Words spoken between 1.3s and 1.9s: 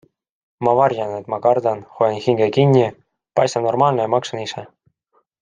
ma kardan,